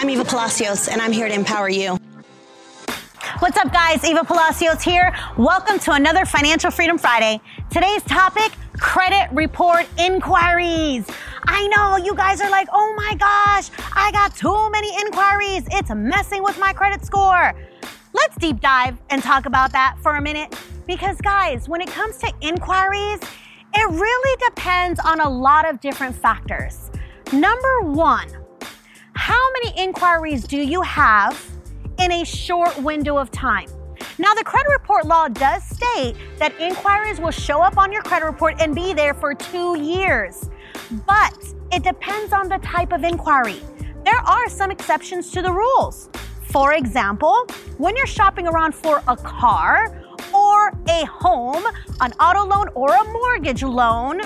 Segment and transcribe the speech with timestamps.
[0.00, 1.98] I'm Eva Palacios, and I'm here to empower you.
[3.40, 4.02] What's up, guys?
[4.02, 5.14] Eva Palacios here.
[5.36, 7.38] Welcome to another Financial Freedom Friday.
[7.70, 11.04] Today's topic credit report inquiries.
[11.44, 15.64] I know you guys are like, oh my gosh, I got too many inquiries.
[15.70, 17.52] It's messing with my credit score.
[18.14, 20.58] Let's deep dive and talk about that for a minute.
[20.86, 23.20] Because, guys, when it comes to inquiries,
[23.74, 26.90] it really depends on a lot of different factors.
[27.34, 28.39] Number one,
[29.30, 31.40] how many inquiries do you have
[32.00, 33.68] in a short window of time?
[34.18, 38.26] Now, the credit report law does state that inquiries will show up on your credit
[38.26, 40.50] report and be there for two years,
[41.06, 41.38] but
[41.70, 43.60] it depends on the type of inquiry.
[44.04, 46.10] There are some exceptions to the rules.
[46.50, 47.46] For example,
[47.78, 49.96] when you're shopping around for a car
[50.34, 51.62] or a home,
[52.00, 54.22] an auto loan, or a mortgage loan,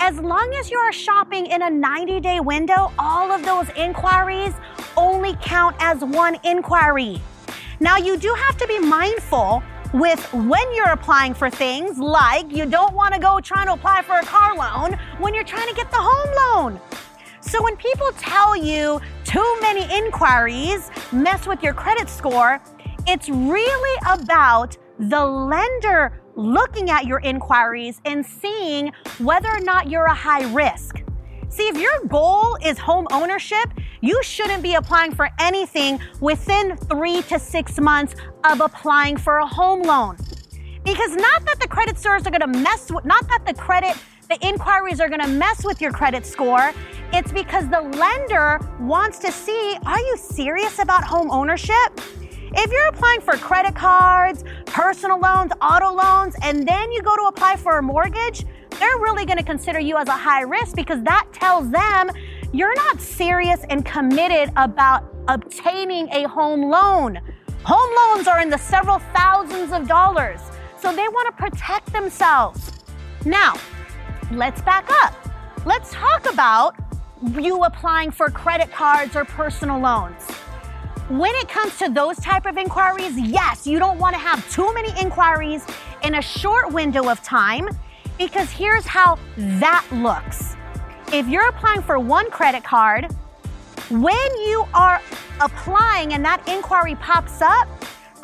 [0.00, 4.52] as long as you are shopping in a 90 day window, all of those inquiries
[4.96, 7.20] only count as one inquiry.
[7.80, 12.66] Now, you do have to be mindful with when you're applying for things, like you
[12.66, 15.74] don't want to go trying to apply for a car loan when you're trying to
[15.74, 16.80] get the home loan.
[17.40, 22.60] So, when people tell you too many inquiries mess with your credit score,
[23.06, 30.06] it's really about the lender looking at your inquiries and seeing whether or not you're
[30.06, 31.02] a high risk.
[31.48, 37.22] See, if your goal is home ownership, you shouldn't be applying for anything within three
[37.22, 40.16] to six months of applying for a home loan.
[40.84, 43.96] Because not that the credit scores are gonna mess with, not that the credit,
[44.28, 46.72] the inquiries are gonna mess with your credit score.
[47.12, 52.00] It's because the lender wants to see are you serious about home ownership?
[52.52, 57.24] If you're applying for credit cards, personal loans, auto loans, and then you go to
[57.24, 58.44] apply for a mortgage,
[58.78, 62.10] they're really going to consider you as a high risk because that tells them
[62.52, 67.18] you're not serious and committed about obtaining a home loan.
[67.64, 70.40] Home loans are in the several thousands of dollars,
[70.80, 72.70] so they want to protect themselves.
[73.24, 73.54] Now,
[74.30, 75.14] let's back up.
[75.64, 76.76] Let's talk about
[77.36, 80.22] you applying for credit cards or personal loans.
[81.08, 84.74] When it comes to those type of inquiries, yes, you don't want to have too
[84.74, 85.64] many inquiries
[86.02, 87.68] in a short window of time
[88.18, 90.56] because here's how that looks.
[91.12, 93.12] If you're applying for one credit card,
[93.88, 95.00] when you are
[95.40, 97.68] applying and that inquiry pops up,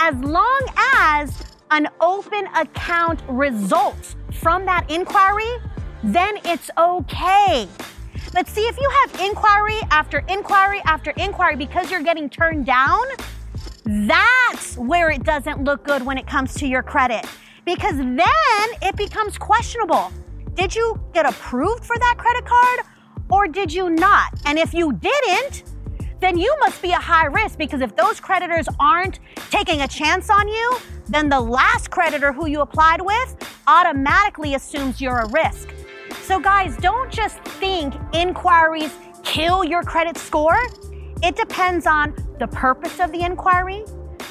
[0.01, 0.67] as long
[0.99, 5.53] as an open account results from that inquiry,
[6.03, 7.69] then it's okay.
[8.33, 13.03] But see, if you have inquiry after inquiry after inquiry because you're getting turned down,
[13.85, 17.27] that's where it doesn't look good when it comes to your credit.
[17.65, 20.11] Because then it becomes questionable.
[20.55, 22.81] Did you get approved for that credit card
[23.31, 24.33] or did you not?
[24.47, 25.65] And if you didn't,
[26.21, 29.19] then you must be a high risk because if those creditors aren't
[29.51, 30.79] taking a chance on you,
[31.09, 35.69] then the last creditor who you applied with automatically assumes you're a risk.
[36.33, 38.91] So, guys, don't just think inquiries
[39.23, 40.57] kill your credit score.
[41.23, 43.85] It depends on the purpose of the inquiry,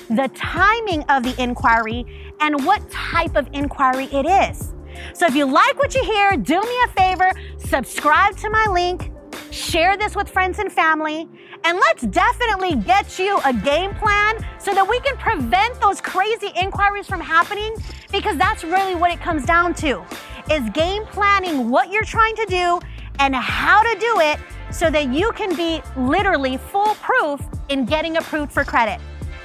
[0.10, 4.74] the timing of the inquiry, and what type of inquiry it is.
[5.14, 9.12] So, if you like what you hear, do me a favor, subscribe to my link,
[9.52, 11.30] share this with friends and family,
[11.64, 16.50] and let's definitely get you a game plan so that we can prevent those crazy
[16.60, 17.76] inquiries from happening
[18.12, 20.04] because that's really what it comes down to
[20.52, 22.78] is game planning what you're trying to do
[23.20, 24.38] and how to do it
[24.70, 27.40] so that you can be literally foolproof
[27.70, 29.00] in getting approved for credit.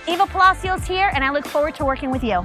[0.08, 2.44] Eva Palacios here, and I look forward to working with you.